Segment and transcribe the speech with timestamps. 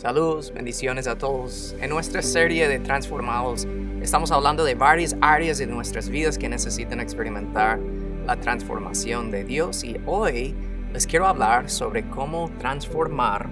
[0.00, 1.76] Saludos, bendiciones a todos.
[1.78, 3.68] En nuestra serie de Transformados
[4.00, 7.78] estamos hablando de varias áreas de nuestras vidas que necesitan experimentar
[8.24, 10.54] la transformación de Dios y hoy
[10.94, 13.50] les quiero hablar sobre cómo transformar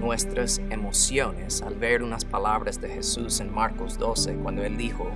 [0.00, 5.08] nuestras emociones al ver unas palabras de Jesús en Marcos 12 cuando él dijo,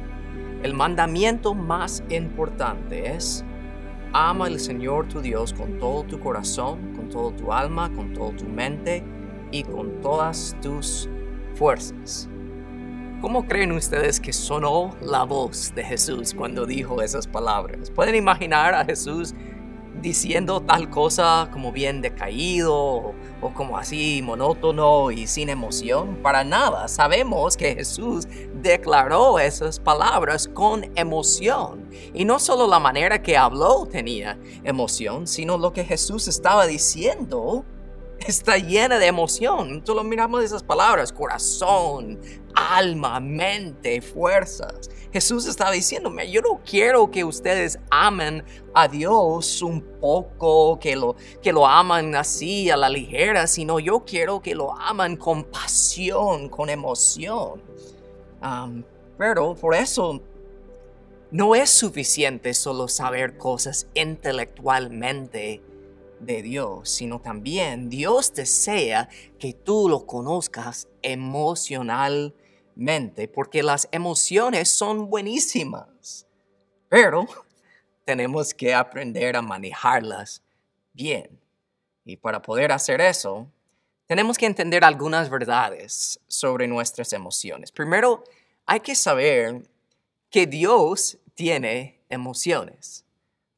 [0.63, 3.45] el mandamiento más importante es
[4.13, 8.37] ama al Señor tu Dios con todo tu corazón, con todo tu alma, con toda
[8.37, 9.03] tu mente
[9.51, 11.09] y con todas tus
[11.55, 12.29] fuerzas.
[13.21, 17.91] ¿Cómo creen ustedes que sonó la voz de Jesús cuando dijo esas palabras?
[17.91, 19.35] ¿Pueden imaginar a Jesús
[20.00, 23.14] diciendo tal cosa como bien decaído o,
[23.55, 26.21] como así monótono y sin emoción?
[26.22, 26.86] Para nada.
[26.86, 28.29] Sabemos que Jesús
[28.63, 31.91] declaró esas palabras con emoción.
[32.14, 37.64] Y no solo la manera que habló tenía emoción, sino lo que Jesús estaba diciendo
[38.27, 39.83] está llena de emoción.
[39.84, 42.19] Solo miramos esas palabras, corazón,
[42.55, 44.91] alma, mente, fuerzas.
[45.12, 51.16] Jesús está diciéndome, yo no quiero que ustedes amen a Dios un poco, que lo,
[51.42, 56.48] que lo aman así a la ligera, sino yo quiero que lo aman con pasión,
[56.48, 57.62] con emoción.
[59.16, 60.20] pero por eso
[61.30, 65.62] no es suficiente solo saber cosas intelectualmente
[66.20, 75.11] de Dios, sino también Dios desea que tú lo conozcas emocionalmente, porque las emociones son
[75.11, 76.27] buenísimas,
[76.89, 77.27] pero
[78.05, 80.42] tenemos que aprender a manejarlas
[80.92, 81.39] bien.
[82.05, 83.50] Y para poder hacer eso,
[84.06, 87.70] tenemos que entender algunas verdades sobre nuestras emociones.
[87.70, 88.24] Primero,
[88.64, 89.69] hay que saber
[90.30, 93.05] que Dios tiene emociones.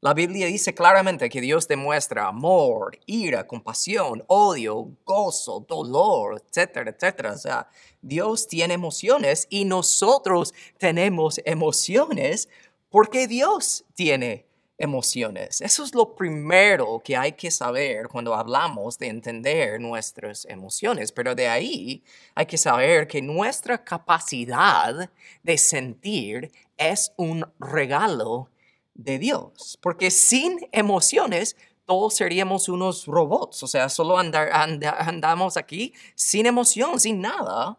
[0.03, 7.33] La Biblia dice claramente que Dios demuestra amor, ira, compasión, odio, gozo, dolor, etcétera, etcétera.
[7.33, 7.69] O sea,
[8.01, 12.49] Dios tiene emociones y nosotros tenemos emociones
[12.89, 14.47] porque Dios tiene
[14.79, 15.61] emociones.
[15.61, 21.13] Eso es lo primero que hay que saber cuando hablamos de entender nuestras emociones.
[21.13, 22.03] Pero de ahí
[22.35, 25.11] hay que saber que nuestra capacidad
[25.43, 28.49] de sentir es un regalo
[29.03, 36.47] de Dios, porque sin emociones todos seríamos unos robots, o sea, solo andamos aquí sin
[36.47, 37.79] emoción, sin nada.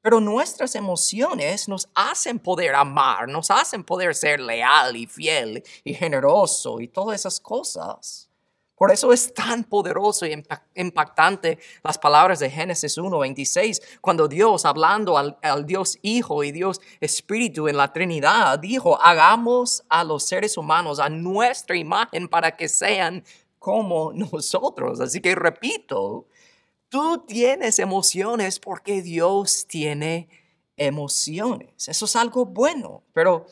[0.00, 5.94] Pero nuestras emociones nos hacen poder amar, nos hacen poder ser leal y fiel y
[5.94, 8.28] generoso y todas esas cosas.
[8.76, 10.42] Por eso es tan poderoso y
[10.74, 17.68] impactante las palabras de Génesis 1.26, cuando Dios, hablando al, Dios Hijo y Dios Espíritu
[17.68, 23.22] en la Trinidad, dijo, hagamos a los seres humanos a nuestra imagen para que sean
[23.60, 25.00] como nosotros.
[25.00, 26.26] Así que repito,
[26.88, 30.28] tú tienes emociones porque Dios tiene
[30.76, 31.88] emociones.
[31.88, 33.46] Eso es algo bueno, pero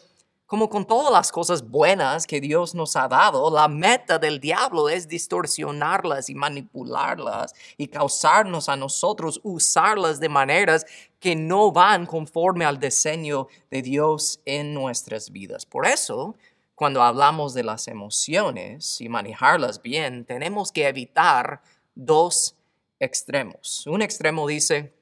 [0.52, 4.90] como con todas las cosas buenas que Dios nos ha dado, la meta del diablo
[4.90, 10.84] es distorsionarlas y manipularlas y causarnos a nosotros usarlas de maneras
[11.18, 15.64] que no van conforme al diseño de Dios en nuestras vidas.
[15.64, 16.36] Por eso,
[16.74, 21.62] cuando hablamos de las emociones y manejarlas bien, tenemos que evitar
[21.94, 22.56] dos
[23.00, 23.86] extremos.
[23.86, 24.92] Un extremo dice,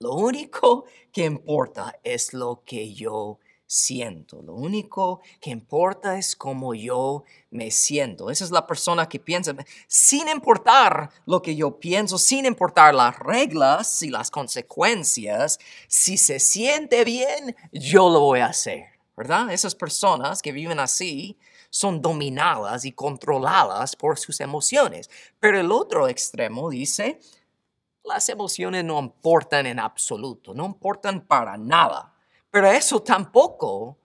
[0.00, 4.40] lo único que importa es lo que yo siento.
[4.42, 8.30] Lo único que importa es cómo yo me siento.
[8.30, 9.54] Esa es la persona que piensa,
[9.86, 16.40] sin importar lo que yo pienso, sin importar las reglas y las consecuencias, si se
[16.40, 18.86] siente bien, yo lo voy a hacer.
[19.16, 19.50] ¿Verdad?
[19.50, 21.36] Esas personas que viven así
[21.70, 25.10] son dominadas y controladas por sus emociones.
[25.40, 27.18] Pero el otro extremo dice,
[28.04, 32.14] las emociones no importan en absoluto, no importan para nada.
[32.50, 33.96] Pero eso tampoco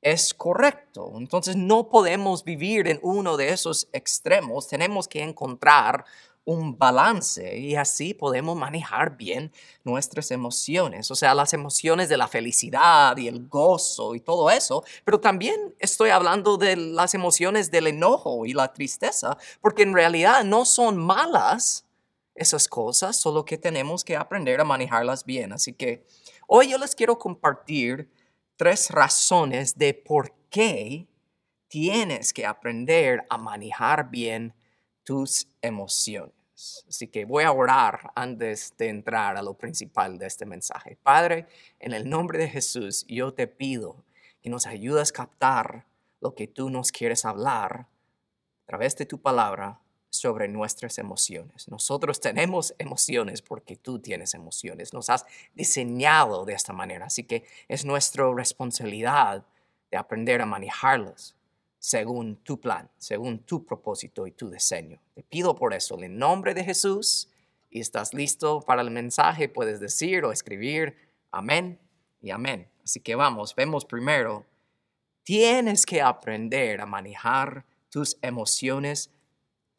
[0.00, 1.12] es correcto.
[1.16, 4.68] Entonces no podemos vivir en uno de esos extremos.
[4.68, 6.04] Tenemos que encontrar
[6.44, 9.52] un balance y así podemos manejar bien
[9.84, 14.82] nuestras emociones, o sea, las emociones de la felicidad y el gozo y todo eso,
[15.04, 20.42] pero también estoy hablando de las emociones del enojo y la tristeza, porque en realidad
[20.44, 21.84] no son malas
[22.34, 25.52] esas cosas, solo que tenemos que aprender a manejarlas bien.
[25.52, 26.04] Así que
[26.54, 28.10] Hoy yo les quiero compartir
[28.56, 31.08] tres razones de por qué
[31.66, 34.52] tienes que aprender a manejar bien
[35.02, 36.84] tus emociones.
[36.86, 40.98] Así que voy a orar antes de entrar a lo principal de este mensaje.
[41.02, 41.46] Padre,
[41.80, 44.04] en el nombre de Jesús, yo te pido
[44.42, 45.86] que nos ayudes a captar
[46.20, 49.80] lo que tú nos quieres hablar a través de tu palabra
[50.22, 51.66] sobre nuestras emociones.
[51.66, 54.92] Nosotros tenemos emociones porque tú tienes emociones.
[54.92, 57.06] Nos has diseñado de esta manera.
[57.06, 59.44] Así que es nuestra responsabilidad
[59.90, 61.34] de aprender a manejarlas
[61.80, 65.00] según tu plan, según tu propósito y tu diseño.
[65.16, 67.28] Te pido por eso, en nombre de Jesús,
[67.68, 70.94] y estás listo para el mensaje, puedes decir o escribir
[71.32, 71.80] amén
[72.20, 72.68] y amén.
[72.84, 74.46] Así que vamos, vemos primero,
[75.24, 79.10] tienes que aprender a manejar tus emociones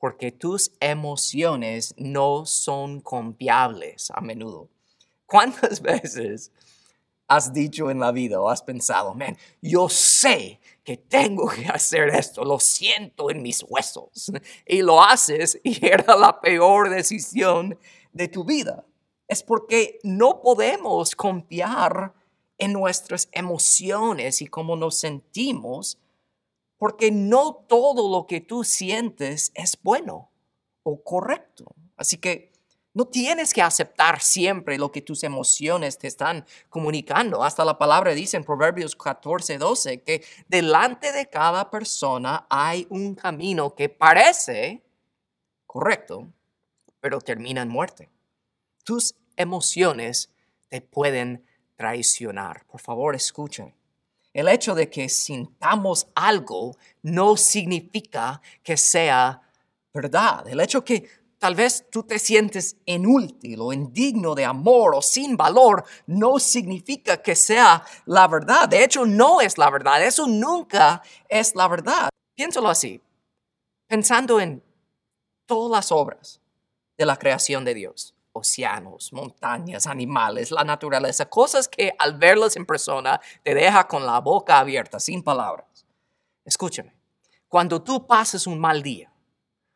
[0.04, 4.68] porque tus emociones no son confiables a menudo.
[5.26, 6.52] ¿Cuántas veces
[7.26, 12.10] has dicho en la vida o has pensado, man, yo sé que tengo que hacer
[12.10, 14.30] esto, lo siento en mis huesos,
[14.68, 17.80] y lo haces y era la peor decisión
[18.12, 18.86] de tu vida?
[19.26, 22.14] Es porque no podemos confiar
[22.58, 25.98] en nuestras emociones y cómo nos sentimos
[26.84, 30.30] porque no todo lo que tú sientes es bueno
[30.84, 31.74] o correcto.
[31.96, 32.52] Así que
[32.94, 37.42] no tienes que aceptar siempre lo que tus emociones te están comunicando.
[37.42, 43.16] Hasta la palabra dice en Proverbios 14, 12 que delante de cada persona hay un
[43.16, 44.84] camino que parece
[45.66, 46.28] correcto,
[47.00, 48.10] pero termina en muerte.
[48.84, 50.34] Tus emociones
[50.68, 51.46] te pueden
[51.78, 52.66] traicionar.
[52.66, 53.74] Por favor, escuchen.
[54.34, 59.42] El hecho de que sintamos algo no significa que sea
[59.94, 60.48] verdad.
[60.48, 61.08] El hecho que
[61.38, 67.22] tal vez tú te sientes inútil o indigno de amor o sin valor no significa
[67.22, 68.68] que sea la verdad.
[68.68, 70.04] De hecho, no es la verdad.
[70.04, 72.10] Eso nunca es la verdad.
[72.36, 73.00] Piénsalo así,
[73.88, 74.64] pensando en
[75.46, 76.42] todas las obras
[76.98, 82.66] de la creación de Dios océanos, montañas, animales, la naturaleza, cosas que al verlas en
[82.66, 85.86] persona te deja con la boca abierta, sin palabras.
[86.44, 86.94] Escúchame,
[87.48, 89.12] cuando tú pases un mal día,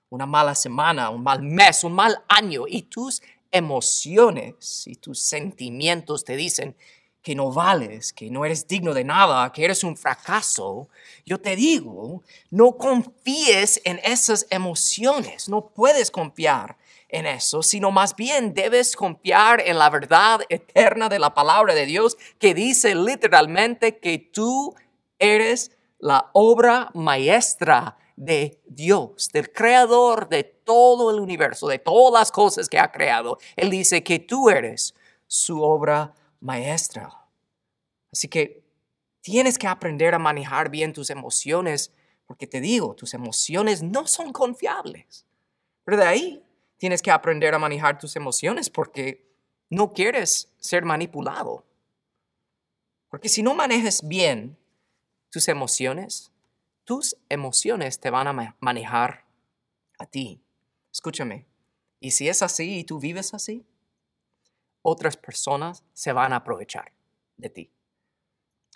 [0.10, 3.22] una mala semana, un mal mes, un mal año y tus
[3.52, 6.76] emociones y tus sentimientos te dicen
[7.22, 10.88] que no vales, que no eres digno de nada, que eres un fracaso,
[11.26, 16.78] yo te digo, no confíes en esas emociones, no puedes confiar
[17.10, 21.86] en eso, sino más bien debes confiar en la verdad eterna de la palabra de
[21.86, 24.76] Dios que dice literalmente que tú
[25.20, 32.32] eres la obra maestra de Dios, del creador de todo el universo, de todas las
[32.32, 33.38] cosas que ha creado.
[33.56, 34.94] Él dice que tú eres
[35.28, 37.10] su obra maestra.
[38.12, 38.64] Así que
[39.22, 41.92] tienes que aprender a manejar bien tus emociones,
[42.26, 45.26] porque te digo, tus emociones no son confiables.
[45.84, 46.44] Pero de ahí
[46.78, 49.28] tienes que aprender a manejar tus emociones porque
[49.70, 51.66] no quieres ser manipulado.
[53.10, 54.58] Porque si no manejas bien
[55.30, 56.32] tus emociones,
[56.84, 59.26] tus emociones te van a manejar
[60.00, 60.42] a ti.
[60.92, 61.46] Escúchame,
[62.00, 63.66] y si es así y tú vives así,
[64.82, 66.94] otras personas se van a aprovechar
[67.38, 67.72] de ti.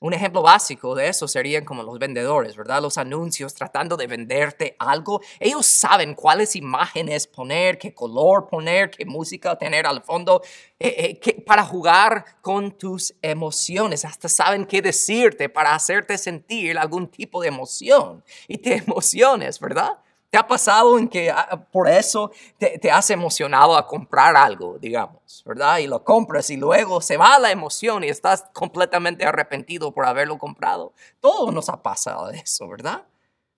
[0.02, 2.82] Un ejemplo básico de eso serían como los vendedores, ¿verdad?
[2.82, 5.22] Los anuncios tratando de venderte algo.
[5.40, 10.42] Ellos saben cuáles imágenes poner, qué color poner, qué música tener al fondo,
[10.80, 14.04] eh, eh, para jugar con tus emociones.
[14.04, 18.24] Hasta saben qué decirte para hacerte sentir algún tipo de emoción.
[18.48, 20.00] Y te emociones, ¿verdad?
[20.32, 25.44] ¿Te ha pasado en que ah, por eso te, has emocionado a comprar algo, digamos,
[25.46, 25.80] ¿verdad?
[25.80, 30.38] Y lo compras y luego se va la emoción y estás completamente arrepentido por haberlo
[30.38, 30.94] comprado.
[31.20, 33.06] Todo nos ha pasado eso, ¿verdad?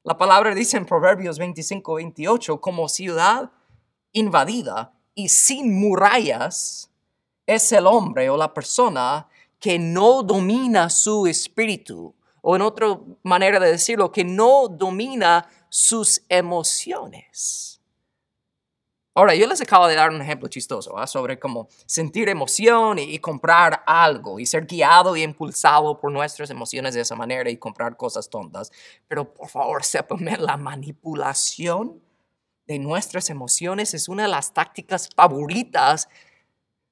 [0.01, 3.51] La palabra dice en Proverbios 25, 28, como ciudad
[4.11, 6.89] invadida y sin murallas
[7.45, 9.27] es el hombre o la persona
[9.59, 16.21] que no domina su espíritu, o en otra manera de decirlo, que no domina sus
[16.29, 17.81] emociones.
[19.15, 23.81] Ahora, yo les acabo de dar un ejemplo chistoso sobre cómo sentir emoción y, comprar
[23.87, 28.29] algo y ser guiado y impulsado por nuestras emociones de esa manera y comprar cosas
[28.29, 28.71] tontas.
[29.07, 32.03] Pero por favor, sépanme, la manipulación
[32.67, 36.07] de nuestras emociones es una de las tácticas favoritas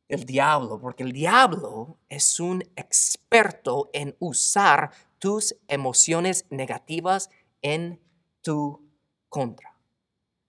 [0.10, 7.30] del diablo, porque el diablo es un experto en usar tus emociones negativas
[7.62, 8.00] en
[8.42, 8.82] tu
[9.30, 9.76] contra.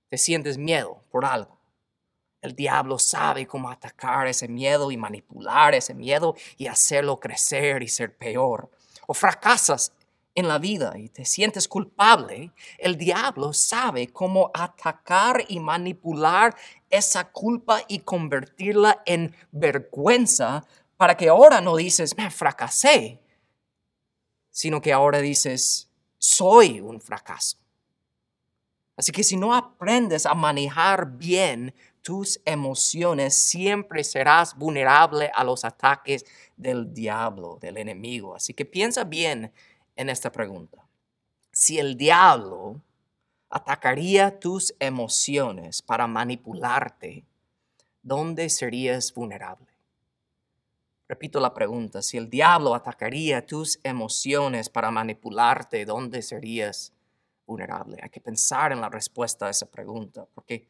[0.09, 1.59] Te sientes miedo por algo.
[2.43, 7.89] El diablo sabe cómo atacar ese miedo y manipular ese miedo y hacerlo crecer y
[7.89, 8.69] ser peor.
[9.07, 9.93] O fracasas
[10.35, 16.57] en la vida y te sientes culpable, el diablo sabe cómo atacar y manipular
[16.91, 20.65] esa culpa y convertirla en vergüenza
[20.97, 23.21] para que ahora no dices, me fracasé,
[24.51, 27.62] sino que ahora dices, soy un fracaso.
[29.03, 35.65] Así que si no aprendes a manejar bien tus emociones, siempre serás vulnerable a los
[35.65, 36.25] ataques
[36.57, 38.37] del diablo, del enemigo.
[38.37, 39.53] Así que piensa bien
[39.97, 40.87] en esta pregunta.
[41.51, 42.81] Si el diablo
[43.51, 47.25] atacaría tus emociones para manipularte,
[48.05, 49.67] ¿dónde serías vulnerable?
[51.09, 56.93] Repito la pregunta, si el diablo atacaría tus emociones para manipularte, ¿dónde serías
[57.47, 57.99] vulnerable?
[58.03, 60.69] Hay que pensar en la respuesta a esa pregunta, porque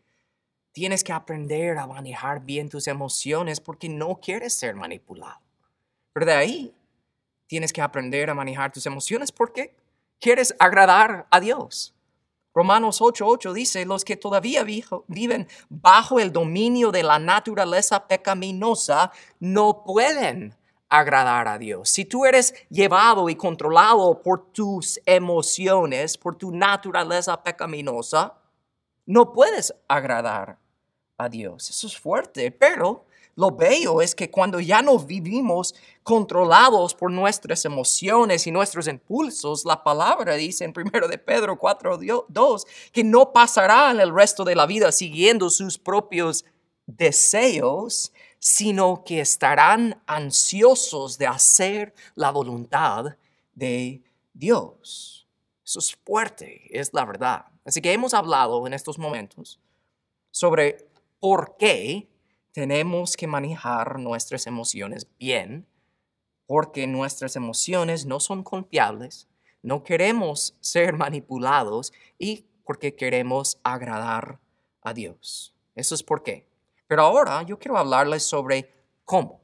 [0.73, 5.41] tienes que aprender a manejar bien tus emociones porque no quieres ser manipulado.
[6.13, 6.75] Pero de ahí
[7.47, 9.75] tienes que aprender a manejar tus emociones porque
[10.19, 11.95] quieres agradar a Dios.
[12.55, 19.11] Romanos 8:8 dice, los que todavía viven bajo el dominio de la naturaleza pecaminosa
[19.41, 20.55] no pueden
[20.93, 21.89] agradar a Dios.
[21.89, 28.35] Si tú eres llevado y controlado por tus emociones, por tu naturaleza pecaminosa,
[29.07, 30.59] no puedes agradar
[31.17, 31.71] a Dios.
[31.71, 33.07] Eso es fuerte, pero
[33.37, 39.65] lo bello es que cuando ya no vivimos controlados por nuestras emociones y nuestros impulsos,
[39.65, 44.55] la palabra dice en 1 de Pedro 4, 2, que no pasarán el resto de
[44.55, 46.45] la vida siguiendo sus propios
[46.85, 48.13] deseos,
[48.45, 53.17] sino que estarán ansiosos de hacer la voluntad
[53.55, 54.03] de
[54.35, 55.29] Dios.
[55.65, 57.45] Eso es fuerte, es la verdad.
[57.65, 59.61] Así que hemos hablado en estos momentos
[60.33, 60.89] sobre
[61.21, 62.09] por qué
[62.51, 65.65] tenemos que manejar nuestras emociones bien,
[66.45, 69.29] porque nuestras emociones no son confiables,
[69.63, 74.41] no queremos ser manipulados y porque queremos agradar
[74.81, 75.55] a Dios.
[75.77, 76.52] Eso es por qué.
[76.93, 78.71] Pero ahora yo quiero hablarles sobre
[79.07, 79.41] cómo,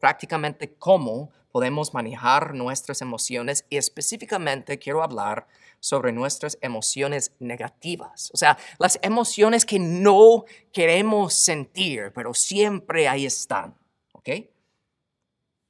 [0.00, 5.46] prácticamente cómo podemos manejar nuestras emociones y específicamente quiero hablar
[5.78, 13.24] sobre nuestras emociones negativas, o sea, las emociones que no queremos sentir, pero siempre ahí
[13.24, 13.78] están,
[14.12, 14.30] ¿ok?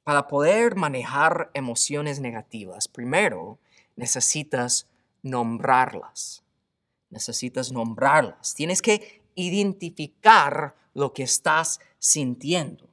[0.03, 3.59] Para poder manejar emociones negativas, primero
[3.95, 4.87] necesitas
[5.21, 6.43] nombrarlas.
[7.11, 8.55] Necesitas nombrarlas.
[8.55, 12.89] Tienes que identificar lo que estás sintiendo.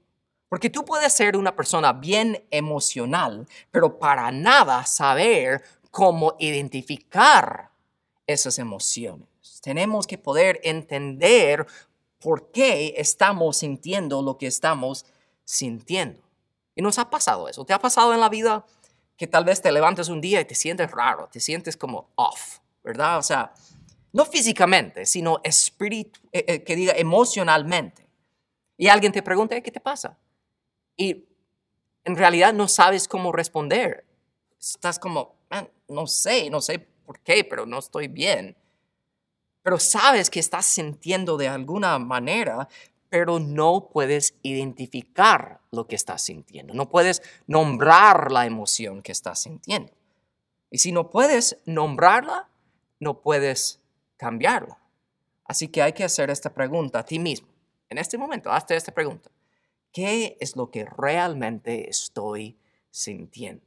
[0.50, 7.70] Porque tú puedes ser una persona bien emocional, pero para nada saber cómo identificar
[8.26, 9.26] esas emociones.
[9.62, 11.66] Tenemos que poder entender
[12.20, 15.06] por qué estamos sintiendo lo que estamos
[15.44, 16.20] sintiendo.
[16.74, 17.64] Y nos ha pasado eso.
[17.64, 18.66] ¿Te ha pasado en la vida
[19.16, 22.58] que tal vez te levantes un día y te sientes raro, te sientes como off,
[22.82, 23.18] ¿verdad?
[23.18, 23.52] O sea,
[24.12, 28.08] no físicamente, sino espíritu, eh, eh, que diga emocionalmente.
[28.76, 30.18] Y alguien te pregunta, ¿qué te pasa?
[30.96, 31.28] y
[32.04, 34.04] en realidad no sabes cómo responder.
[34.60, 35.36] Estás como,
[35.88, 38.56] no sé, no sé por qué, pero no estoy bien.
[39.62, 42.68] Pero sabes que estás sintiendo de alguna manera,
[43.08, 46.74] pero no puedes identificar lo que estás sintiendo.
[46.74, 49.92] No puedes nombrar la emoción que estás sintiendo.
[50.70, 52.48] Y si no puedes nombrarla,
[52.98, 53.80] no puedes
[54.22, 54.78] cambiarla.
[55.44, 57.48] Así que hay que hacer esta pregunta a ti mismo.
[57.88, 59.32] En este momento, hazte esta pregunta.
[59.92, 62.56] ¿Qué es lo que realmente estoy
[62.88, 63.66] sintiendo?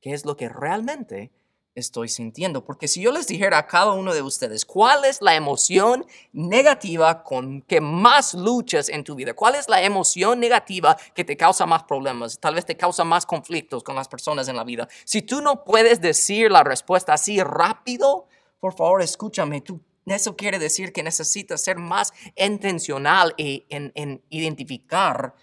[0.00, 1.32] ¿Qué es lo que realmente
[1.74, 2.64] estoy sintiendo?
[2.64, 7.24] Porque si yo les dijera a cada uno de ustedes, ¿cuál es la emoción negativa
[7.24, 9.34] con que más luchas en tu vida?
[9.34, 12.38] ¿Cuál es la emoción negativa que te causa más problemas?
[12.38, 14.88] Tal vez te causa más conflictos con las personas en la vida.
[15.04, 18.28] Si tú no puedes decir la respuesta así rápido,
[18.60, 25.34] por favor, escúchame, tú eso quiere decir que necesitas ser más intencional en, en identificar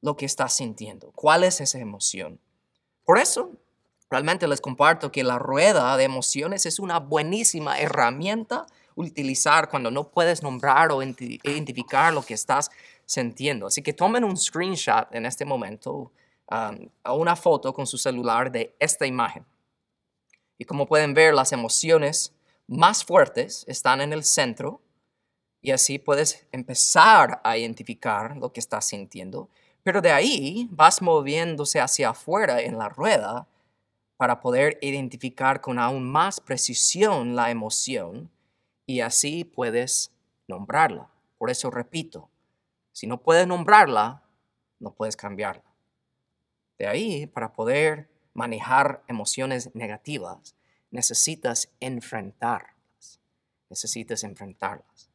[0.00, 2.38] lo que estás sintiendo, cuál es esa emoción.
[3.04, 3.50] Por eso,
[4.10, 10.10] realmente les comparto que la rueda de emociones es una buenísima herramienta utilizar cuando no
[10.10, 12.70] puedes nombrar o identificar lo que estás
[13.06, 13.66] sintiendo.
[13.66, 16.12] Así que tomen un screenshot en este momento,
[16.50, 19.44] um, a una foto con su celular de esta imagen.
[20.58, 22.32] Y como pueden ver, las emociones
[22.66, 24.80] más fuertes están en el centro
[25.60, 29.48] y así puedes empezar a identificar lo que estás sintiendo.
[29.82, 33.46] Pero de ahí vas moviéndose hacia afuera en la rueda
[34.16, 38.30] para poder identificar con aún más precisión la emoción
[38.86, 40.12] y así puedes
[40.46, 41.08] nombrarla.
[41.38, 42.28] Por eso repito,
[42.92, 44.22] si no puedes nombrarla,
[44.78, 45.64] no puedes cambiarla.
[46.78, 50.54] De ahí, para poder manejar emociones negativas,
[50.94, 53.20] necesitas enfrentarlas.
[53.68, 55.10] Necesitas enfrentarlas.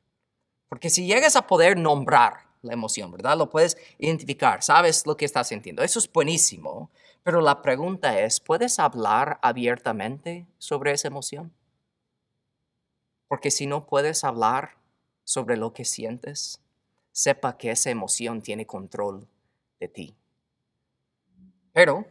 [0.68, 3.38] Porque si llegas a poder nombrar la emoción, ¿verdad?
[3.38, 5.82] Lo puedes identificar, sabes lo que estás sintiendo.
[5.82, 6.92] Eso es buenísimo,
[7.24, 11.54] pero la pregunta es, ¿puedes hablar abiertamente sobre esa emoción?
[13.30, 14.76] Porque si no puedes hablar
[15.24, 16.60] sobre lo que sientes,
[17.14, 19.30] sepa que esa emoción tiene control
[19.80, 20.16] de ti.
[21.72, 22.06] Pero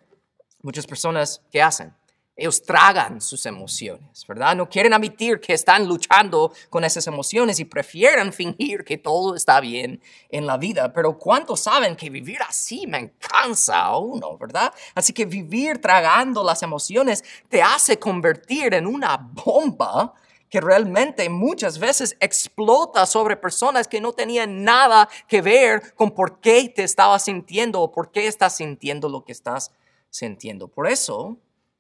[0.62, 1.92] muchas personas, ¿qué hacen?
[2.40, 4.54] Ellos tragan sus emociones, ¿verdad?
[4.54, 9.58] No quieren admitir que están luchando con esas emociones y prefieren fingir que todo está
[9.58, 10.92] bien en la vida.
[10.92, 14.72] Pero ¿cuántos saben que vivir así me cansa a uno, verdad?
[14.94, 20.14] Así que vivir tragando las emociones te hace convertir en una bomba
[20.48, 26.38] que realmente muchas veces explota sobre personas que no tenían nada que ver con por
[26.38, 29.72] qué te estabas sintiendo o por qué estás sintiendo lo que estás
[30.08, 30.68] sintiendo.
[30.68, 31.36] Por eso,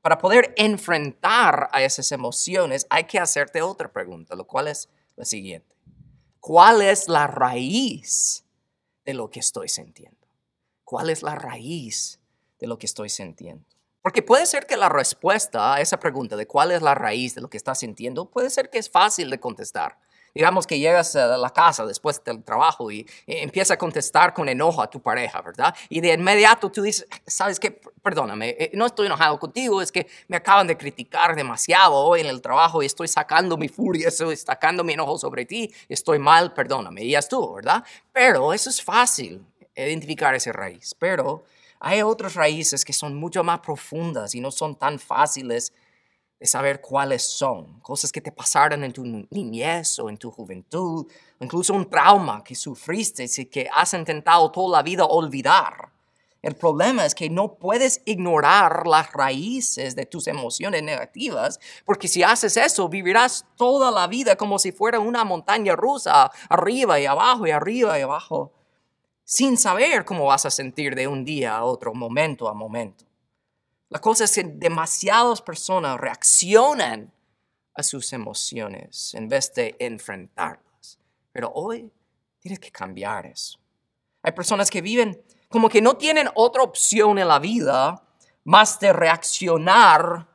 [0.08, 5.26] para poder enfrentar a esas emociones, hay que hacerte otra pregunta, lo cual es la
[5.26, 5.76] siguiente.
[6.40, 8.46] ¿Cuál es la raíz
[9.04, 10.26] de lo que estoy sintiendo?
[10.82, 12.20] ¿Cuál es la raíz
[12.58, 13.66] de lo que estoy sintiendo?
[14.00, 17.42] Porque puede ser que la respuesta a esa pregunta de cuál es la raíz de
[17.42, 19.98] lo que estás sintiendo, puede ser que es fácil de contestar.
[20.34, 24.82] Digamos que llegas a la casa después del trabajo y, empieza a contestar con enojo
[24.82, 25.74] a tu pareja, ¿verdad?
[25.88, 27.80] Y de inmediato tú dices, ¿sabes qué?
[28.02, 32.26] Perdóname, eh, no estoy enojado contigo, es que me acaban de criticar demasiado hoy en
[32.26, 36.52] el trabajo y estoy sacando mi furia, estoy sacando mi enojo sobre ti, estoy mal,
[36.54, 37.84] perdóname, y ya estuvo, ¿verdad?
[38.12, 39.44] Pero eso es fácil,
[39.74, 41.44] identificar esa raíz, pero
[41.80, 45.72] hay otras raíces que son mucho más profundas y no son tan fáciles
[46.38, 51.06] de saber cuáles son, cosas que te pasaron en tu niñez o en tu juventud,
[51.40, 55.92] incluso un trauma que sufriste y que has intentado toda la vida olvidar.
[56.40, 62.22] El problema es que no puedes ignorar las raíces de tus emociones negativas, porque si
[62.22, 67.48] haces eso, vivirás toda la vida como si fuera una montaña rusa, arriba y abajo
[67.48, 68.52] y arriba y abajo,
[69.24, 73.07] sin saber cómo vas a sentir de un día a otro, momento a momento.
[73.90, 77.12] La cosa es que demasiadas personas reaccionan
[77.74, 80.98] a sus emociones en vez de enfrentarlas.
[81.32, 81.90] Pero hoy
[82.40, 83.58] tienes que cambiar eso.
[84.22, 88.02] Hay personas que viven como que no tienen otra opción en la vida
[88.44, 90.28] más de reaccionar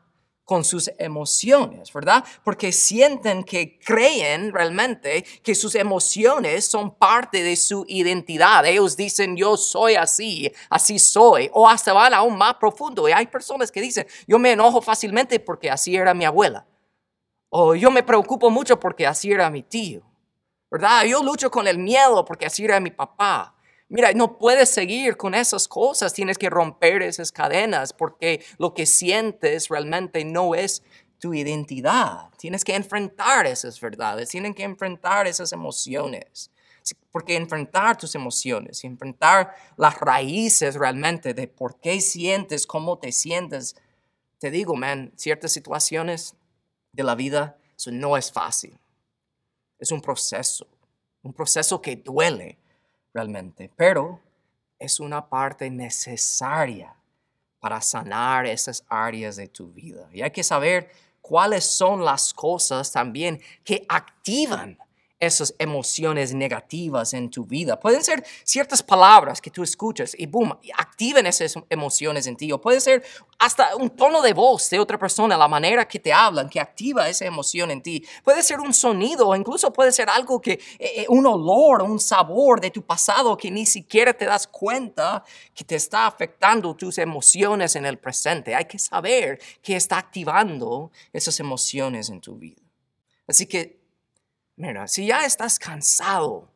[0.44, 2.24] con sus emociones, ¿verdad?
[2.44, 8.66] Porque sienten que creen realmente que sus emociones son parte de su identidad.
[8.66, 13.08] Ellos dicen, yo soy así, así soy, o hasta van aún más profundo.
[13.08, 16.66] Y hay personas que dicen, yo me enojo fácilmente porque así era mi abuela.
[17.50, 20.02] O yo me preocupo mucho porque así era mi tío.
[20.70, 21.04] ¿Verdad?
[21.06, 23.53] Yo lucho con el miedo porque así era mi papá.
[23.94, 28.88] Mira, no puedes seguir con esas cosas, tienes que romper esas cadenas porque lo que
[28.88, 30.82] sientes realmente no es
[31.20, 32.32] tu identidad.
[32.40, 36.50] Tienes que enfrentar esas verdades, tienes que enfrentar esas emociones.
[37.12, 43.76] Porque enfrentar tus emociones, enfrentar las raíces realmente de por qué sientes, cómo te sientes.
[44.40, 46.36] Te digo, man, ciertas situaciones
[46.94, 48.76] de la vida, eso no es fácil.
[49.78, 50.66] Es un proceso,
[51.22, 52.58] un proceso que duele,
[53.14, 54.20] realmente, pero
[54.80, 56.96] es una parte necesaria
[57.60, 60.10] para sanar esas áreas de tu vida.
[60.12, 64.78] Y hay que saber cuáles son las cosas también que activan
[65.26, 67.80] esas emociones negativas en tu vida.
[67.80, 72.52] Pueden ser ciertas palabras que tú escuchas y boom, activen esas emociones en ti.
[72.52, 73.04] O puede ser
[73.40, 77.10] hasta un tono de voz de otra persona, la manera que te hablan, que activa
[77.10, 78.06] esa emoción en ti.
[78.24, 82.00] Puede ser un sonido o incluso puede ser algo que, eh, eh, un olor, un
[82.00, 86.98] sabor de tu pasado que ni siquiera te das cuenta que te está afectando tus
[86.98, 88.56] emociones en el presente.
[88.56, 92.62] Hay que saber que está activando esas emociones en tu vida.
[93.28, 93.83] Así que
[94.88, 96.50] Si ya estás cansado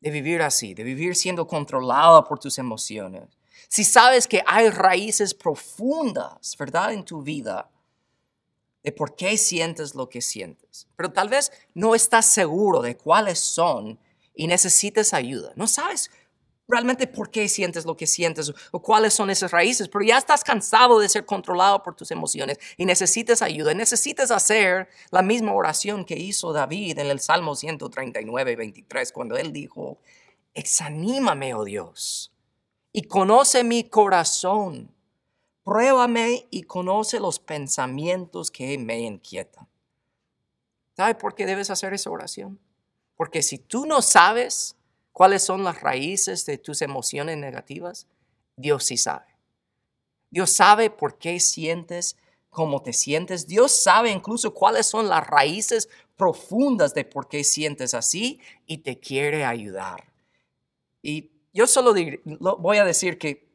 [0.00, 3.28] de vivir así, de vivir siendo controlado por tus emociones,
[3.68, 7.70] si sabes que hay raíces profundas, ¿verdad?, en tu vida,
[8.82, 13.40] de por qué sientes lo que sientes, pero tal vez no estás seguro de cuáles
[13.40, 13.98] son
[14.34, 15.52] y necesitas ayuda.
[15.56, 16.10] No sabes
[16.68, 20.42] realmente por qué sientes lo que sientes o cuáles son esas raíces, pero ya estás
[20.42, 26.04] cansado de ser controlado por tus emociones y necesitas ayuda, necesitas hacer la misma oración
[26.04, 29.98] que hizo David en el Salmo 139, 23, cuando él dijo,
[30.54, 32.32] exanímame, oh Dios,
[32.92, 34.90] y conoce mi corazón,
[35.64, 39.68] pruébame y conoce los pensamientos que me inquietan.
[40.96, 42.58] ¿Sabes por qué debes hacer esa oración?
[43.16, 44.75] Porque si tú no sabes
[45.16, 48.06] cuáles son las raíces de tus emociones negativas,
[48.54, 49.24] Dios sí sabe.
[50.30, 52.18] Dios sabe por qué sientes
[52.50, 53.46] cómo te sientes.
[53.46, 59.00] Dios sabe incluso cuáles son las raíces profundas de por qué sientes así y te
[59.00, 60.12] quiere ayudar.
[61.00, 61.94] Y yo solo
[62.58, 63.46] voy a decir que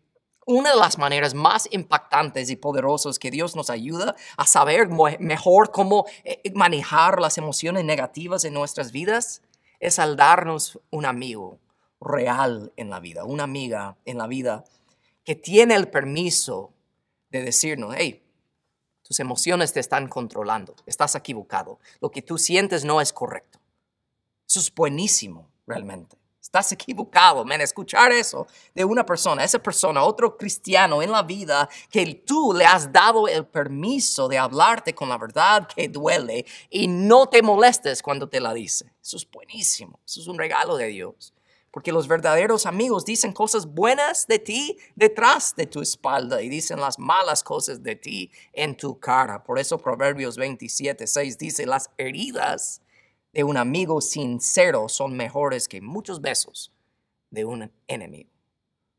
[0.48, 5.70] Una de las maneras más impactantes y poderosas que Dios nos ayuda a saber mejor
[5.70, 9.44] cómo eh, manejar las emociones negativas en nuestras vidas
[9.82, 11.60] es al darnos un amigo
[12.00, 14.64] real en la vida, una amiga en la vida
[15.26, 16.72] que tiene el permiso
[17.30, 18.24] de decirnos, hey,
[19.02, 23.60] tus emociones te están controlando, estás equivocado, lo que tú sientes no es correcto.
[24.48, 26.21] Eso es buenísimo, realmente.
[26.42, 27.62] Estás equivocado, men.
[27.62, 32.66] Escuchar eso de una persona, esa persona, otro cristiano en la vida, que tú le
[32.66, 38.02] has dado el permiso de hablarte con la verdad que duele y no te molestes
[38.02, 38.92] cuando te la dice.
[39.02, 40.00] Eso es buenísimo.
[40.04, 41.34] Eso es un regalo de Dios.
[41.70, 46.82] Porque los verdaderos amigos dicen cosas buenas de ti detrás de tu espalda y dicen
[46.82, 49.44] las malas cosas de ti en tu cara.
[49.44, 52.82] Por eso Proverbios 27, 6 dice, las heridas
[53.34, 56.72] de un amigo sincero son mejores que muchos besos
[57.30, 58.30] de un enemigo.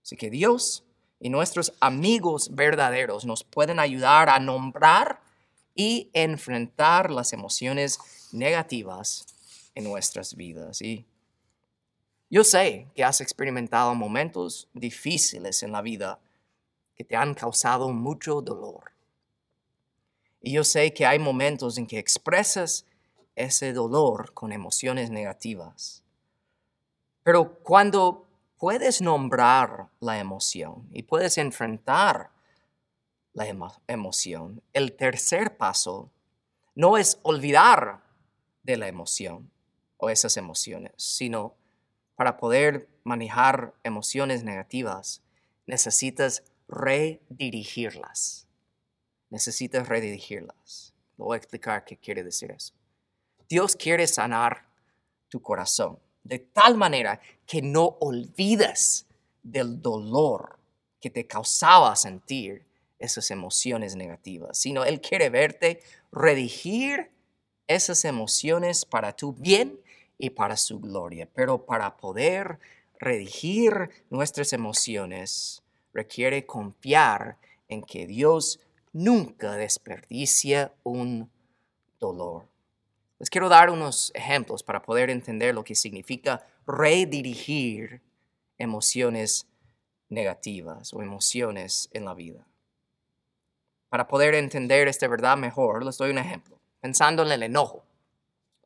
[0.03, 0.85] Así que Dios
[1.21, 5.21] y nuestros amigos verdaderos nos pueden ayudar a nombrar
[5.75, 7.99] y enfrentar las emociones
[8.33, 9.27] negativas
[9.75, 10.83] en nuestras vidas.
[10.83, 11.07] Y
[12.29, 16.19] yo sé que has experimentado momentos difíciles en la vida
[16.95, 18.93] que te han causado mucho dolor.
[20.41, 22.85] Y yo sé que hay momentos en que expresas
[23.37, 26.03] ese dolor con emociones negativas.
[27.23, 28.27] Pero cuando
[28.59, 32.31] puedes nombrar la emoción y puedes enfrentar
[33.33, 33.47] la
[33.87, 36.11] emoción, el tercer paso
[36.75, 38.03] no es olvidar
[38.63, 39.51] de la emoción
[39.97, 41.55] o esas emociones, sino
[42.17, 45.23] para poder manejar emociones negativas,
[45.67, 48.47] necesitas redirigirlas.
[49.31, 50.95] Necesitas redirigirlas.
[51.17, 52.75] voy a explicar qué quiere decir eso.
[53.53, 54.65] Dios quiere sanar
[55.29, 59.05] tu corazón de tal manera que no olvides
[59.43, 60.59] del dolor
[60.99, 62.65] que te causaba sentir
[62.99, 67.11] esas emociones negativas, sino Él quiere verte redigir
[67.67, 69.79] esas emociones para tu bien
[70.17, 71.29] y para su gloria.
[71.35, 72.59] Pero para poder
[72.99, 75.63] redigir nuestras emociones
[75.93, 77.37] requiere confiar
[77.69, 78.61] en que Dios
[78.95, 81.31] nunca desperdicia un
[82.01, 82.52] dolor.
[83.23, 88.03] Les quiero dar unos ejemplos para poder entender lo que significa redirigir
[88.59, 89.47] emociones
[90.09, 92.45] negativas o emociones en la vida.
[93.89, 97.85] Para poder entender esta verdad mejor, les doy un ejemplo, pensando en el enojo.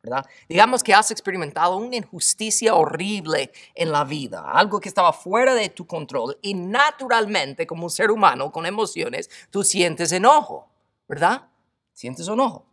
[0.03, 0.25] ¿verdad?
[0.49, 5.69] Digamos que has experimentado una injusticia horrible en la vida, algo que estaba fuera de
[5.69, 10.66] tu control y naturalmente como un ser humano con emociones, tú sientes enojo,
[11.07, 11.47] ¿verdad?
[11.92, 12.64] Sientes enojo.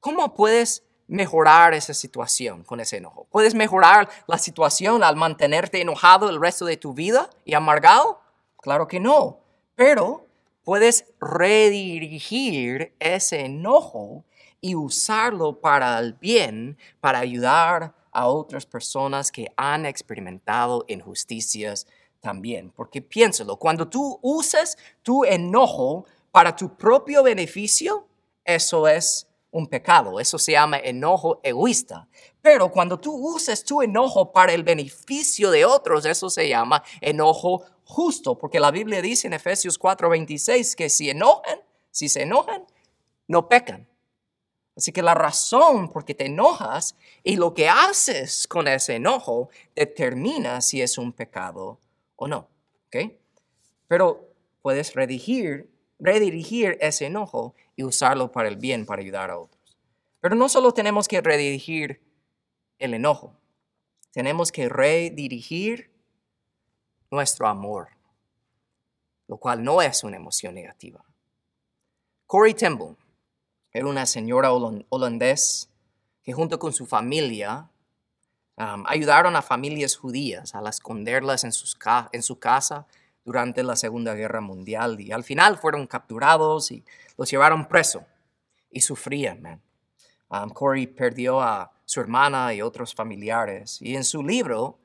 [0.00, 3.26] ¿Cómo puedes mejorar esa situación con ese enojo?
[3.30, 8.20] ¿Puedes mejorar la situación al mantenerte enojado el resto de tu vida y amargado?
[8.58, 9.40] Claro que no,
[9.74, 10.26] pero
[10.62, 14.24] puedes redirigir ese enojo
[14.60, 21.86] y usarlo para el bien, para ayudar a otras personas que han experimentado injusticias
[22.20, 22.70] también.
[22.70, 28.06] Porque piénsalo, cuando tú usas tu enojo para tu propio beneficio,
[28.44, 30.20] eso es un pecado.
[30.20, 32.08] Eso se llama enojo egoísta.
[32.40, 37.64] Pero cuando tú usas tu enojo para el beneficio de otros, eso se llama enojo
[37.84, 41.60] justo, porque la Biblia dice en Efesios 4:26 que si enojan,
[41.90, 42.64] si se enojan,
[43.26, 43.88] no pecan.
[44.76, 49.50] Así que la razón por qué te enojas y lo que haces con ese enojo
[49.74, 51.80] determina si es un pecado
[52.16, 52.48] o no.
[53.88, 54.32] Pero
[54.62, 55.68] puedes redirigir
[56.80, 59.78] ese enojo y usarlo para el bien, para ayudar a otros.
[60.20, 62.02] Pero no solo tenemos que redirigir
[62.78, 63.34] el enojo,
[64.12, 65.90] tenemos que redirigir
[67.10, 67.88] nuestro amor,
[69.28, 71.02] lo cual no es una emoción negativa.
[72.26, 72.96] Corey Temple
[73.72, 75.70] era una señora holandés
[76.22, 77.70] que junto con su familia
[78.56, 81.78] ayudaron a familias judías a esconderlas en, sus
[82.12, 82.86] en su casa
[83.24, 86.84] durante la Segunda Guerra Mundial y al final fueron capturados y
[87.16, 88.04] los llevaron preso
[88.70, 89.60] y sufrían.
[90.28, 94.78] Um, Corey perdió a su hermana y otros familiares y en su libro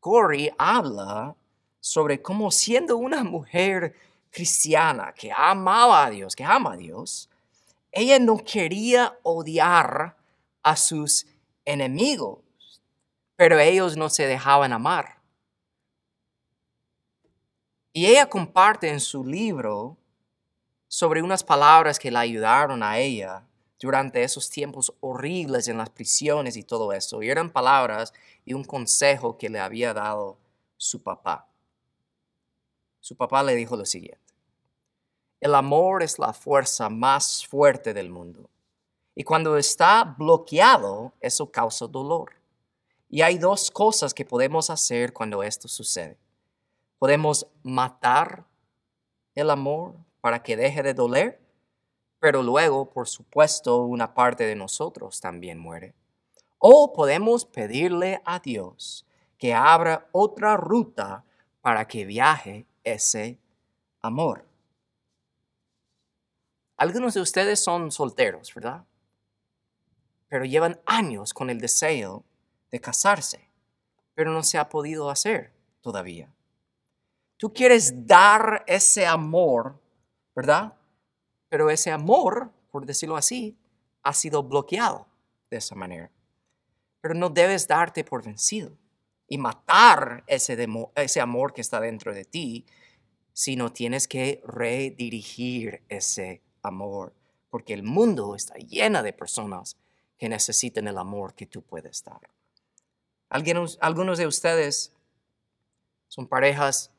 [0.00, 1.34] Corey habla
[1.80, 3.94] sobre cómo siendo una mujer
[4.30, 7.28] cristiana que amaba a Dios, que ama a Dios,
[7.90, 10.16] ella no quería odiar
[10.62, 11.26] a sus
[11.64, 12.38] enemigos,
[13.36, 15.21] pero ellos no se dejaban amar.
[17.92, 19.98] Y ella comparte en su libro
[20.88, 23.46] sobre unas palabras que la ayudaron a ella
[23.78, 27.22] durante esos tiempos horribles en las prisiones y todo eso.
[27.22, 28.12] Y eran palabras
[28.44, 30.38] y un consejo que le había dado
[30.76, 31.48] su papá.
[33.00, 34.20] su papá le dijo lo siguiente.
[35.40, 38.48] El amor es la fuerza más fuerte del mundo.
[39.14, 42.32] Y cuando está bloqueado, eso causa dolor.
[43.08, 46.16] Y hay dos cosas que podemos hacer cuando esto sucede.
[47.02, 48.46] Podemos matar
[49.34, 51.42] el amor para que deje de doler,
[52.20, 55.96] pero luego, por supuesto, una parte de nosotros también muere.
[56.58, 59.04] O podemos pedirle a Dios
[59.36, 61.24] que abra otra ruta
[61.60, 63.36] para que viaje ese
[64.00, 64.46] amor.
[66.76, 68.84] Algunos de ustedes son solteros, ¿verdad?
[70.28, 72.22] Pero llevan años con el deseo
[72.70, 73.50] de casarse,
[74.14, 76.32] pero no se ha podido hacer todavía.
[77.42, 79.76] Tú quieres dar ese amor,
[80.32, 80.74] ¿verdad?
[81.48, 83.58] Pero ese amor, por decirlo así,
[84.04, 85.08] ha sido bloqueado
[85.50, 86.08] de esa manera.
[87.00, 88.78] Pero no debes darte por vencido
[89.26, 90.56] y matar ese,
[90.94, 92.64] ese amor que está dentro de ti,
[93.32, 97.12] sino tienes que redirigir ese amor,
[97.50, 99.76] porque el mundo está lleno de personas
[100.16, 102.20] que necesitan el amor que tú puedes dar.
[103.30, 104.92] Algunos, algunos de ustedes
[106.06, 106.91] son parejas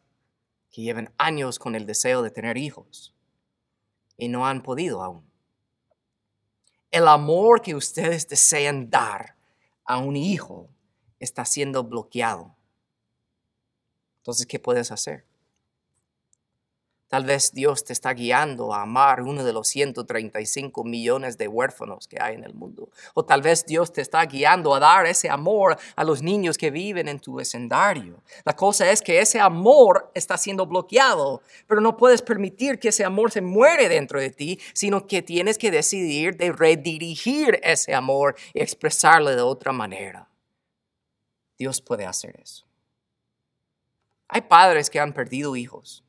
[0.74, 3.14] que llevan años con el deseo de tener hijos
[4.18, 5.24] y no han podido aún.
[6.90, 9.38] El amor que ustedes desean dar
[9.86, 10.68] a un hijo
[11.20, 12.56] está siendo bloqueado.
[14.18, 15.28] Entonces, ¿qué puedes hacer?
[17.14, 22.08] Tal vez Dios te está guiando a amar uno de los 135 millones de huérfanos
[22.08, 22.90] que hay en el mundo.
[23.14, 26.72] O tal vez Dios te está guiando a dar ese amor a los niños que
[26.72, 28.24] viven en tu vecindario.
[28.46, 33.06] La cosa es que ese amor está siendo bloqueado, pero no puedes permitir que ese
[33.06, 38.36] amor se muere dentro de ti, sino que tienes que decidir de redirigir ese amor
[38.56, 40.28] y expresarlo de otra manera.
[41.60, 42.66] Dios puede hacer eso.
[44.30, 46.03] Hay padres que han perdido hijos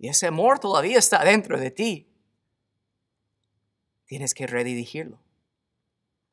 [0.00, 2.08] y ese amor todavía está dentro de ti.
[4.06, 5.18] Tienes que redirigirlo.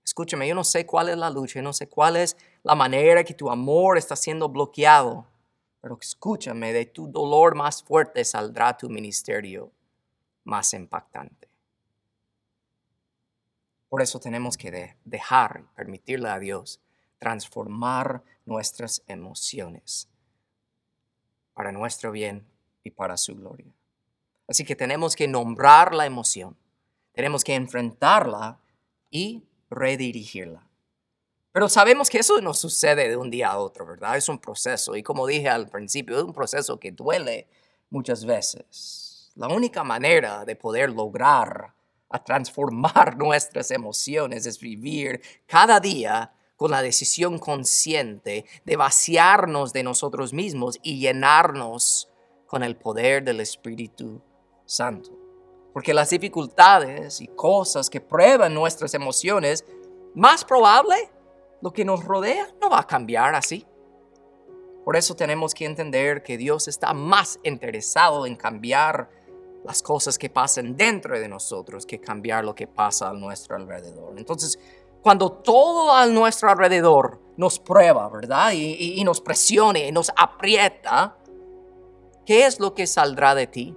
[0.06, 3.25] Escúchame, yo no sé cuál es la lucha, yo no sé cuál es la manera
[3.25, 5.27] que tu amor está siendo bloqueado,
[5.82, 9.69] pero escúchame, de tu dolor más fuerte saldrá tu ministerio
[10.45, 11.49] más impactante.
[13.89, 16.80] Por eso tenemos que dejar y permitirle a Dios
[17.19, 20.08] transformar nuestras emociones
[21.53, 22.47] para nuestro bien
[22.91, 23.71] para su gloria.
[24.47, 26.58] Así que tenemos que nombrar la emoción,
[27.12, 28.60] tenemos que enfrentarla
[29.10, 30.67] y redirigirla.
[31.52, 34.15] Pero sabemos que eso no sucede de un día a otro, ¿verdad?
[34.15, 37.47] Es un proceso y como dije al principio, es un proceso que duele
[37.89, 39.32] muchas veces.
[39.36, 41.73] La única manera de poder lograr
[42.10, 49.84] a transformar nuestras emociones es vivir cada día con la decisión consciente de vaciarnos de
[49.84, 52.10] nosotros mismos y llenarnos
[52.47, 54.21] con el poder del Espíritu
[54.65, 55.12] Santo.
[55.73, 59.63] Porque las dificultades y cosas que prueban nuestras emociones,
[60.15, 60.95] más probable,
[61.62, 63.65] lo que nos rodea no va a cambiar así.
[64.83, 69.10] Por eso tenemos que entender que Dios está más interesado en cambiar
[69.65, 74.17] las cosas que pasan dentro de nosotros que cambiar lo que pasa a nuestro alrededor.
[74.17, 74.57] Entonces,
[75.01, 78.53] cuando todo a nuestro alrededor nos prueba, ¿verdad?
[78.53, 81.16] Y, y nos presione y nos aprieta,
[82.27, 83.75] ¿qué es lo que saldrá de ti?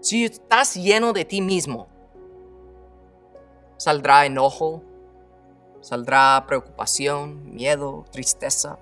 [0.00, 1.88] Si estás lleno de ti mismo,
[3.78, 4.82] saldrá enojo,
[5.80, 8.78] saldrá preocupación, miedo, tristeza.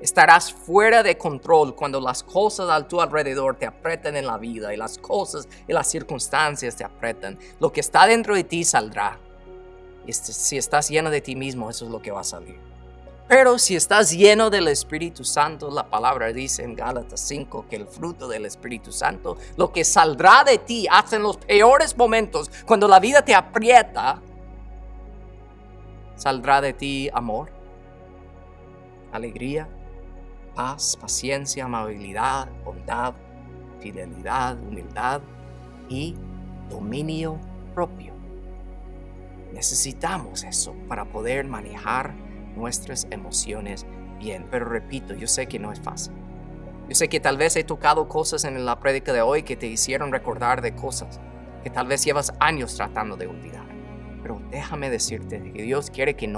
[0.00, 4.72] Estarás fuera de control cuando las cosas a tu alrededor te apretan en la vida
[4.72, 7.38] y las cosas y las circunstancias te apretan.
[7.58, 9.18] Lo que está dentro de ti saldrá.
[10.06, 12.75] Este, si estás lleno de ti mismo, eso es lo que va a salir.
[13.28, 17.86] Pero si estás lleno del Espíritu Santo, la palabra dice en Gálatas 5 que el
[17.86, 22.86] fruto del Espíritu Santo, lo que saldrá de ti hasta en los peores momentos, cuando
[22.86, 24.22] la vida te aprieta,
[26.14, 27.50] saldrá de ti amor,
[29.10, 29.68] alegría,
[30.54, 33.14] paz, paciencia, amabilidad, bondad,
[33.80, 35.20] fidelidad, humildad
[35.88, 36.14] y
[36.70, 37.40] dominio
[37.74, 38.14] propio.
[39.52, 42.25] Necesitamos eso para poder manejar
[42.56, 43.86] nuestras emociones
[44.18, 44.46] bien.
[44.50, 46.12] Pero repito, yo sé que no es fácil.
[46.88, 49.66] Yo sé que tal vez he tocado cosas en la prédica de hoy que te
[49.66, 51.20] hicieron recordar de cosas
[51.62, 53.66] que tal vez llevas años tratando de olvidar.
[54.22, 56.32] Pero déjame decirte que Dios quiere que,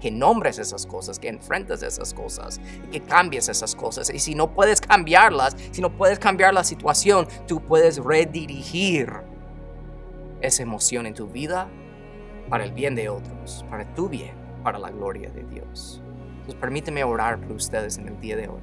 [0.00, 4.10] que nombres esas cosas, que enfrentes esas cosas, que cambies esas cosas.
[4.10, 9.12] Y si no puedes cambiarlas, si no puedes cambiar la situación, tú puedes redirigir
[10.40, 11.68] esa emoción en tu vida
[12.48, 16.02] para el bien de otros, para tu bien para la gloria de Dios.
[16.44, 18.58] Pues permíteme orar por ustedes en el día de hoy.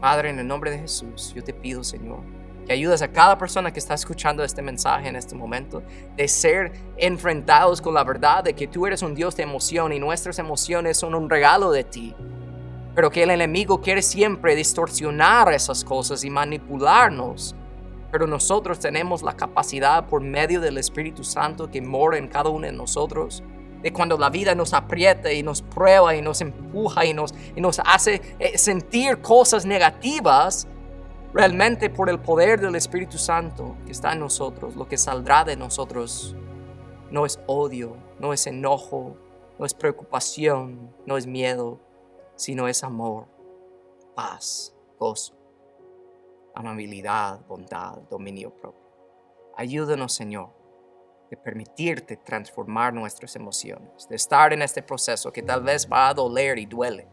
[0.00, 2.20] Padre, en el nombre de Jesús, yo te pido, Señor,
[2.64, 5.82] que ayudes a cada persona que está escuchando este mensaje en este momento
[6.16, 9.98] de ser enfrentados con la verdad de que tú eres un Dios de emoción y
[9.98, 12.14] nuestras emociones son un regalo de ti.
[12.94, 17.56] Pero que el enemigo quiere siempre distorsionar esas cosas y manipularnos.
[18.12, 22.66] Pero nosotros tenemos la capacidad por medio del Espíritu Santo que mora en cada uno
[22.66, 23.42] de nosotros
[23.82, 27.60] de cuando la vida nos aprieta y nos prueba y nos empuja y nos, y
[27.60, 30.66] nos hace eh, sentir cosas negativas,
[31.32, 35.56] realmente por el poder del Espíritu Santo que está en nosotros, lo que saldrá de
[35.56, 36.34] nosotros
[37.10, 39.16] no es odio, no es enojo,
[39.58, 41.80] no es preocupación, no es miedo,
[42.36, 43.26] sino es amor,
[44.14, 45.34] paz, gozo,
[46.54, 48.88] amabilidad, bondad, dominio propio.
[49.56, 50.50] Ayúdanos, Señor,
[51.30, 56.14] de permitirte transformar nuestras emociones, de estar en este proceso que tal vez va a
[56.14, 57.06] doler y duele,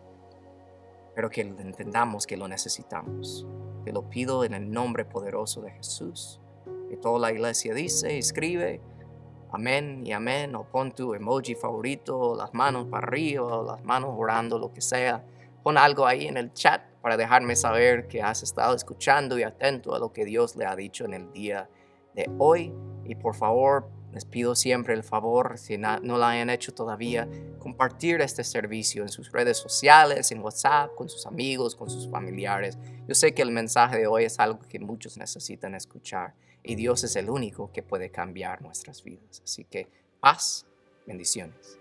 [1.14, 3.46] pero que entendamos que lo necesitamos.
[3.84, 6.42] Te lo pido en el nombre poderoso de Jesús.
[6.90, 8.82] Que toda la iglesia dice, escribe,
[9.52, 14.12] amén y amén, o pon tu emoji favorito, las manos para arriba, o las manos
[14.16, 15.24] orando, lo que sea.
[15.64, 19.96] Pon algo ahí en el chat para dejarme saber que has estado escuchando y atento
[19.96, 21.70] a lo que Dios le ha dicho en el día
[22.14, 22.74] de hoy.
[23.04, 27.28] Y por favor, les pido siempre el favor, si no lo hayan hecho todavía,
[27.60, 32.78] compartir este servicio en sus redes sociales, en WhatsApp, con sus amigos, con sus familiares.
[33.10, 37.04] Yo sé que el mensaje de hoy es algo que muchos necesitan escuchar y Dios
[37.04, 39.42] es el único que puede cambiar nuestras vidas.
[39.44, 39.90] Así que
[40.22, 40.66] paz,
[41.06, 41.78] bendiciones.